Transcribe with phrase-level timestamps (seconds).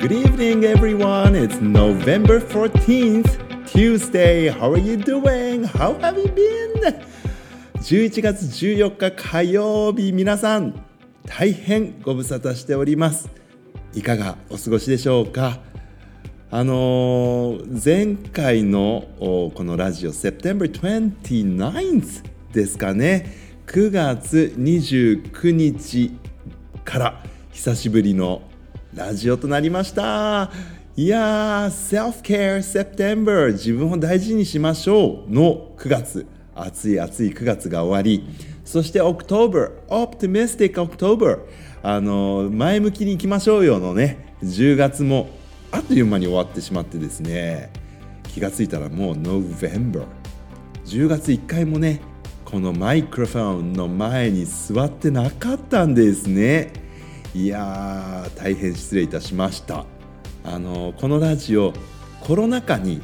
[0.00, 1.34] Good evening, everyone.
[1.34, 4.48] It's November 14th, Tuesday.
[4.48, 5.64] How are you doing?
[5.64, 7.02] How have you been?
[7.80, 10.72] 11月14日火曜日、皆さん、
[11.26, 13.28] 大変ご無沙汰しております。
[13.92, 15.58] いかがお過ごしでしょうか
[16.52, 22.22] あの、前回のこのラジオ September 29th
[22.52, 23.34] ですかね
[23.66, 26.16] 9月29日
[26.84, 28.47] から久しぶりの
[28.98, 30.50] ラジオとなりました。
[30.96, 35.32] いやー Self-Care September 自分を大事にしましょう。
[35.32, 36.26] の9月。
[36.52, 38.28] 暑い暑い9月が終わり。
[38.64, 41.38] そして October Optimistic October
[41.84, 45.28] あの前向きにいきましょうよのね10月も
[45.70, 47.70] あっという間に終わってしまってですね。
[48.24, 50.06] 気がついたらもう November
[50.86, 52.00] 10月1回もね
[52.44, 56.87] このマイクロフォンの前に座ってなかったんですね。
[57.34, 59.84] いやー大変失礼いたしました。
[60.44, 61.74] あのこのラジオ
[62.20, 63.02] コロナ禍に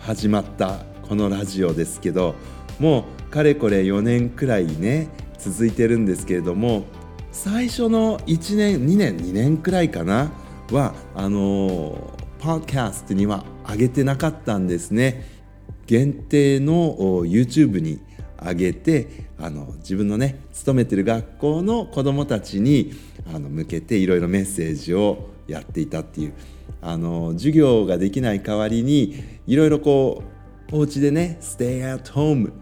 [0.00, 2.34] 始まったこのラジオですけど
[2.78, 6.84] もうかれこれ4年くらいね続いてるんですけれども
[7.30, 10.30] 最初の1年2年2年くらいかな
[10.70, 15.24] はあのパーキャストには上げてなかったんですね。
[15.86, 18.00] 限定の YouTube に
[18.40, 22.92] 上げてあの自分のね勤めてる学校の子どもたちに
[23.26, 26.34] あの向けていろいろメッセージをやっていたっていう
[26.80, 30.22] あの授業ができない代わりにいろいろこ
[30.72, 32.52] うお家でね Stay at home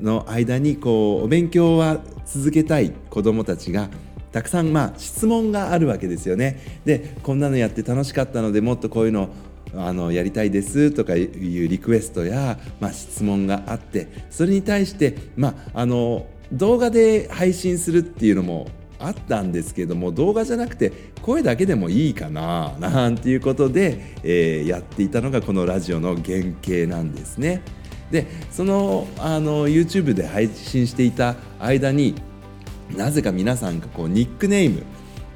[0.00, 3.88] の間にこうお勉強は続けたい子どもたちが
[4.32, 6.80] たくさんまあ質問があるわけですよね。
[6.84, 9.30] でこんなのやって楽しかったのでもっとこういうの
[9.74, 18.66] あのやりたいですとかいうリクエストや、まあ、質問があってそれに対して、まあ、あの動画で配信するっていうのも
[19.00, 27.62] あったんですけども動画じゃなくて声だけでもいいかななんていうことで、えー、やっていたのがこのラジオの原型なんですね。
[28.10, 32.14] でそのあの YouTube で配信していた間に
[32.96, 34.82] なぜか皆さんがこうニックネームっ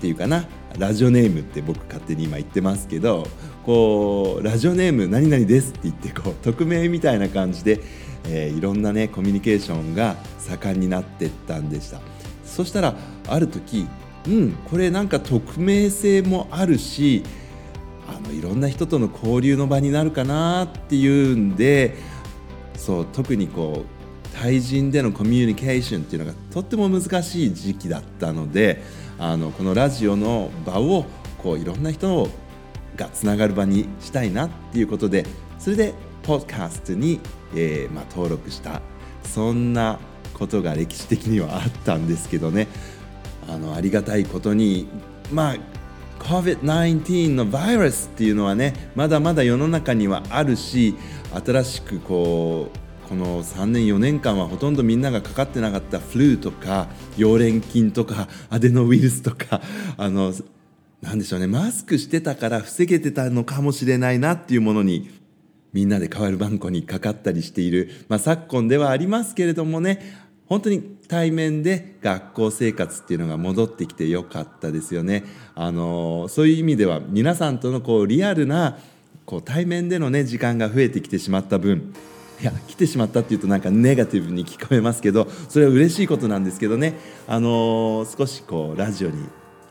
[0.00, 0.44] ていうかな
[0.78, 3.26] ラジオネームって僕勝手に今言ってますけど
[3.64, 7.80] こうラジオネーム何々ですって言ってこう匿名みたいな感じで、
[8.26, 12.00] えー、いろんなねコミュニケーションが盛んになってったんでした
[12.44, 12.94] そしたら
[13.30, 13.86] ある時
[14.26, 14.52] うん。
[14.70, 17.22] これなんか匿名性もあるし
[18.06, 21.96] あのいろんな人との交流の場になるかなっていうんで
[22.76, 28.82] そう特にこう対人でのコミュニケーションっていうのがとっても難しい時期だったので
[29.18, 31.06] あのこのラジオの場を
[31.38, 32.28] こういろんな人
[32.96, 35.26] がつながる場にしたいなっていうことで
[35.58, 37.20] それでポッドキャストに、
[37.54, 38.80] えーまあ、登録した。
[39.28, 39.98] そんな
[40.34, 42.68] ことが歴史的にはあったんですけどね
[43.48, 44.88] あのありがたいことに
[45.32, 45.56] まあ
[46.20, 50.94] COVID-19 のバイラスっていうのはねまだまだ世の中にはあるし
[51.44, 59.62] 新しくこうこの3年4年間はほとんどみんながかかってなかったフルーとか溶連菌とかアデノウイルスとか
[59.96, 60.34] あの
[61.00, 65.10] なんでしょうねマスクしてたから防げてたのかもしれないなっていうものに
[65.72, 75.24] みんなで変わるバンコにかかったりしている、まあ、昨今ではありますけれどもね本当に対面で学校生活っていうのが戻ってきてよかったですよね。
[75.54, 78.78] あのそういう意味では皆さんとのこうリアルな
[79.26, 81.92] こう対面でのね時間が増えてきてしまった分
[82.40, 86.94] いや来てしまったっていうとなんかネガティブに聞こえますけどそれは嬉しいことなんですけどね、
[87.26, 89.28] あの、少しこうラジオに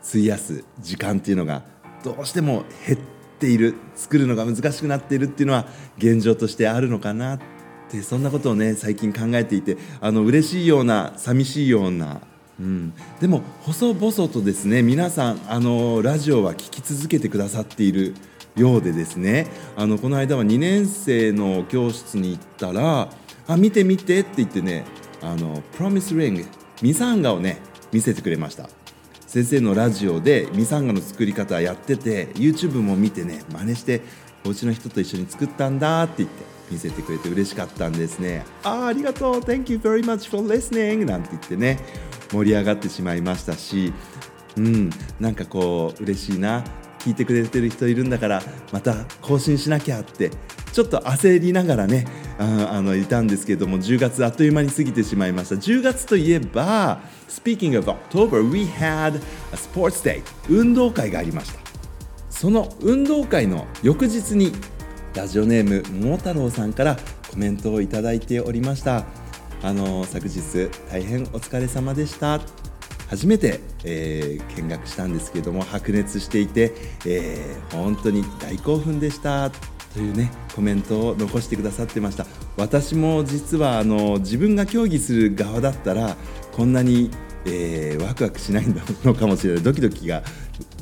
[0.07, 1.63] 費やす時間っていうのが
[2.03, 2.99] どうしても減っ
[3.39, 5.65] ている作るのが難しくなっているっていうのは
[5.97, 7.56] 現状としてあるのかなって
[8.03, 12.21] そんなことをね最近考えていてあの嬉しいような寂しいような
[12.59, 18.15] うん、でも細々とですね皆さんあのラジオは聴き続けてくださっている
[18.55, 23.09] ようでですねあのこの間は2年生の教室に行ったら
[23.47, 24.85] 「あ見て見て」って言ってね
[25.77, 26.45] プロミスリング
[26.81, 27.59] ミサンガをね
[27.91, 28.69] 見せてくれました。
[29.27, 34.01] 先生のラジオでミサンガの作り方やってて YouTube も見てね真似して
[34.45, 36.56] お家の人と一緒に作ったんだって言って。
[36.69, 38.45] 見せてくれて嬉しかったんですね。
[38.63, 39.39] ああありがとう。
[39.39, 41.79] Thank you very much for listening なんて言ってね
[42.31, 43.93] 盛り上がってしまいましたし
[44.57, 46.63] うんなんかこう嬉しいな。
[46.99, 48.41] 聞いてくれてる人いるんだから
[48.73, 50.31] また更新しなきゃって
[50.73, 52.05] ちょっと焦りながらね
[52.37, 55.55] ああのいたんですけども10月あっという間に過ぎてしまいました。
[55.55, 56.99] 10月といえば
[57.29, 59.21] Speaking of October we had a
[59.55, 61.59] sports day 運動会がありました。
[62.29, 64.51] その運動会の翌日に
[65.17, 66.95] ラジオネーム桃太郎さんから
[67.31, 69.03] コメントをいただいておりました。
[69.63, 72.39] あの昨日大変お疲れ様でした。
[73.07, 76.75] 初めて、えー、見学したんですけども白熱していて、
[77.07, 79.49] えー、本当に大興奮でした。
[79.95, 82.27] というねコメントを残してくださってました。
[82.55, 86.15] 私も実はあの自分が競技する側だったら
[86.51, 87.09] こんなに、
[87.45, 88.65] えー、ワクワクしない
[89.03, 89.63] のかもしれない。
[89.63, 90.21] ドキドキが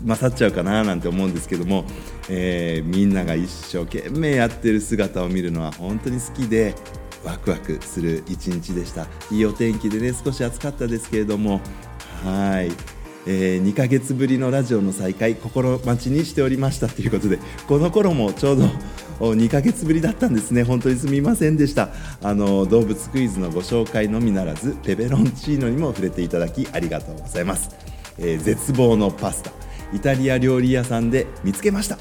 [0.05, 1.85] 勝っちゃうかななんて思うんですけども、
[2.29, 6.75] えー、みんなが一生懸命やってる姿を見るのは本当に好きで
[7.23, 9.07] ワクワクする一日でした。
[9.31, 11.61] いいお天気でね少し暑かったですけれども。
[12.23, 12.71] はい、
[13.27, 16.87] えー、2ヶ月ぶりのラジオの再開心待ちにしておりました。
[16.87, 18.65] ということでこの頃もちょうど
[19.19, 20.63] 2ヶ月ぶりだったんですね。
[20.63, 21.89] 本当にすみませんでした。
[22.23, 27.75] あの動物クイズのご紹介のみならずペペロンチーノにも触れていただきありがとうございます、
[28.17, 29.64] えー、絶望のパスタ。
[29.93, 31.97] イタリア料理屋さんで見つけました。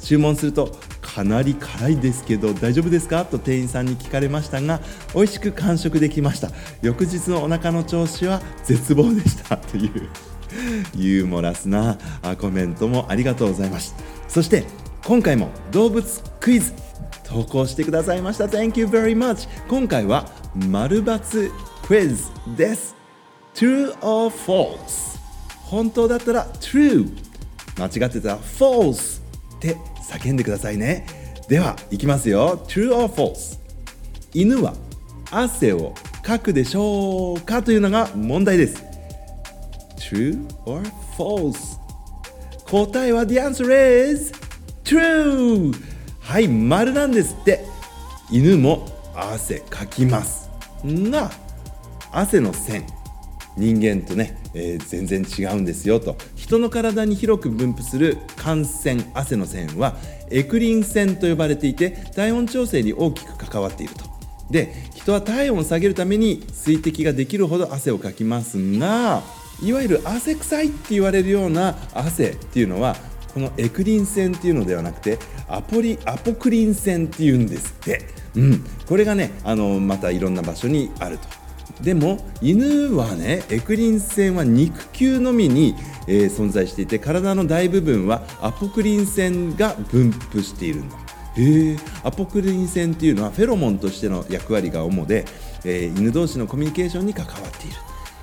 [0.00, 3.24] 注文するとかなり辛いですけど大丈夫ですか？
[3.24, 4.80] と店員さんに聞かれましたが
[5.14, 6.48] 美味しく完食できました。
[6.82, 9.56] 翌日のお腹の調子は絶望でした。
[9.70, 10.08] という
[10.96, 11.98] ユーモラスな
[12.40, 13.94] コメントもありがとうございます。
[14.28, 14.64] そして
[15.04, 16.72] 今回も動物クイズ
[17.24, 18.46] 投稿してくださいました。
[18.46, 21.50] Thank you very much 今回は丸×
[21.86, 22.24] クイズ
[22.56, 22.94] です。
[23.54, 25.09] True or false
[25.70, 27.08] 本当だったら True
[27.78, 29.20] 間違ってたら False
[29.56, 31.06] って叫んでくださいね。
[31.48, 32.60] ではいきますよ。
[32.66, 33.58] True or false
[34.34, 34.74] 犬は
[35.30, 38.84] 汗をかくでしょうかというのが問題です。
[39.96, 40.82] True or
[41.16, 41.78] false
[42.68, 44.32] 答えは The answer is
[44.82, 45.72] True
[46.18, 47.64] はい丸なんですって。
[48.32, 50.50] 犬も汗かきます。
[50.84, 51.30] が
[52.12, 52.86] 汗の線。
[53.60, 56.16] 人間とね、えー、全然違うんですよと。
[56.34, 59.96] 人の体に広く分布する汗腺汗の線は
[60.30, 64.04] エクリン腺と呼ばれていて体温調整に大きく関わっていると。
[64.50, 69.22] で人は体温を下げるために水滴ができるほど汗をかきますが
[69.62, 72.96] いわゆる汗臭いって言われるような汗っていうのは
[73.32, 78.00] このエクリン腺っていうのではなくてアポリアポクリン腺っていうんですって、
[78.34, 81.39] うん、これがねあのまたいろんな場所にあると。
[81.82, 85.74] でも犬はねエクリン腺は肉球のみに、
[86.06, 90.96] えー、存在していて体の大部分はアポクリン腺が分布しているんだ。
[91.36, 95.24] へアポクリン腺っていうのはフェロモンとしての役割が主で、
[95.64, 97.76] えー、犬同士のコミュニケーションに関わっている。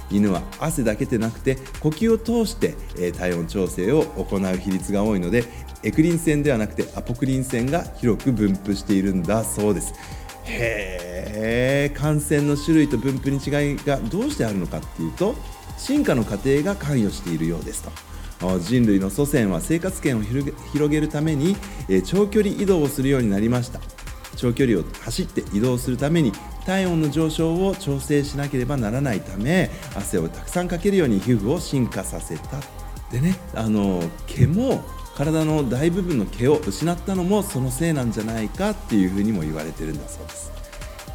[0.09, 5.43] 犬は汗だけでなくて呼吸を通して、え体温調整を行う比率が多いので
[5.83, 9.93] エクリン腺ではなくてアポクリン腺が広く分布しているんだそうです。
[10.47, 15.35] へえ感染の種類と分布に違いがどうしてあるのかっていうと
[15.77, 17.91] 進化の過程が関与しているようですと。
[18.59, 20.51] 人類の祖先は生活圏を広
[20.89, 21.55] げるために
[22.05, 23.79] 長距離移動をするようになりました。
[24.35, 26.31] 長距離を走って移動するために
[26.63, 32.59] 体温の上昇を調整しなければならないため汗をたくさんかけるように皮膚を進化させた
[33.11, 33.35] でね。
[33.55, 34.83] あの毛も
[35.17, 40.51] 体の大部分の毛を失ったのもそのせいなんじゃないかっていうふうにも言われてるんだそうです。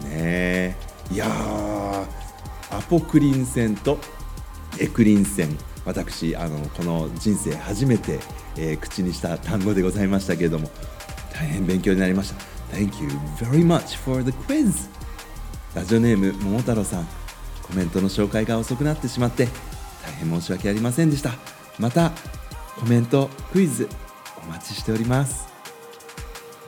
[0.03, 0.77] ね
[1.13, 3.99] いやアポクリン腺と
[4.81, 8.19] エクリン腺私あのこの人生初めて、
[8.57, 10.69] えー、口にした単語でございましたけれども
[11.33, 12.77] 大変勉強になりました。
[12.77, 13.09] Thank you
[13.39, 14.91] very much for the quiz.
[15.77, 17.07] ラジオネーム桃太郎さん。
[17.63, 19.47] コメントの紹介が遅くなってしまって
[20.05, 21.35] 大変申し訳ありませんでした。
[21.79, 22.11] また
[22.79, 23.89] コメントクイズ
[24.45, 25.53] お待ちしております。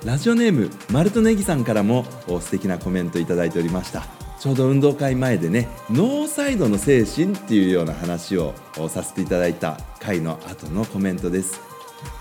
[0.05, 4.05] ラジオネームマルトネギさんからも素敵なコメントいただいておりました。
[4.39, 8.55] ちょうど運動会前でねノーサイドの精神っていうような話を
[8.89, 11.61] させていただいた回の後のコメントです、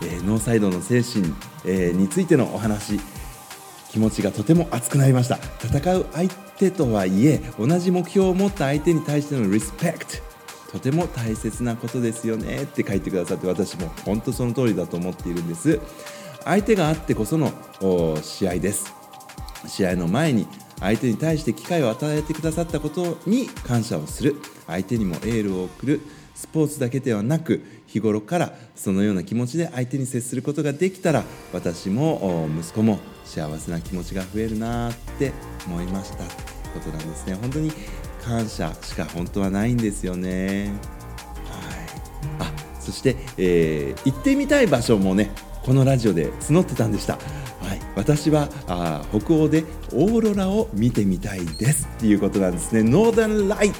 [0.02, 1.34] えー、ノーサイドの精神、
[1.66, 3.02] えー、についてのお話
[3.90, 5.38] 気持ちがとても熱くなりました。
[5.62, 10.33] 戦う相手とはいえ同じ目標を持った相手に対してのリスペクト。
[10.74, 15.80] とても大切なことですよねって書いてくださって私も本当その通りだと思っているんです。
[16.44, 17.52] 相手があってこその
[18.24, 18.92] 試合です。
[19.68, 20.48] 試合の前に
[20.80, 24.36] 相手に対して機会を与えてくださったことに感謝をする。
[24.66, 26.02] 相手にもエールを送る。
[26.34, 35.32] スポーツだけではなく日頃からそのような気持ちで相手に接することができたら私も息子も幸せな気持ちが増えるなって
[35.68, 36.18] 思いました。
[36.18, 36.28] という
[36.74, 37.36] ことなんですね。
[37.36, 37.72] 本当に
[38.26, 40.72] 感謝しか本当はないんですよね。
[42.40, 42.50] はい。
[42.50, 45.32] あそして、えー、行ってみたい場所もね
[45.64, 47.14] このラジオで募ってたんでした。
[47.14, 49.64] はい、私はあ北欧で
[49.94, 52.84] オーロラを見てみたいですっていうことなんですね。
[52.84, 53.78] ノーダンライツ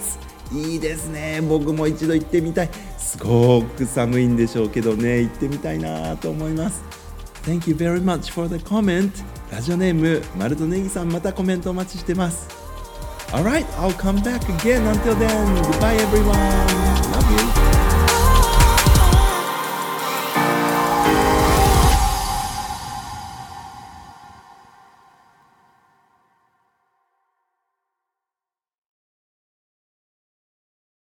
[0.54, 1.42] いいですね。
[1.42, 2.70] 僕も一度行ってみたい。
[2.98, 5.22] すごく寒いんでしょうけどね。
[5.22, 6.84] 行ってみたいなと思います。
[7.44, 9.12] Thank you very much for the comment
[9.52, 12.63] ラジオネームマルトネギさんまたコメントお待ちしてます。
[13.34, 15.64] Alright, I'll come back again until then.
[15.64, 16.38] Goodbye everyone.
[17.12, 17.73] Love you.